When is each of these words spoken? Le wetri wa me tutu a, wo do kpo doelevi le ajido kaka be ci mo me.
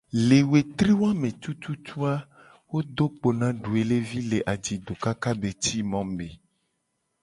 Le 0.27 0.39
wetri 0.51 0.93
wa 1.01 1.11
me 1.21 1.29
tutu 1.43 1.99
a, 2.13 2.15
wo 2.71 2.79
do 2.95 3.05
kpo 3.17 3.29
doelevi 3.63 4.19
le 4.29 4.39
ajido 4.53 4.93
kaka 5.03 5.29
be 5.39 5.49
ci 5.63 5.77
mo 5.89 6.01
me. 6.15 6.27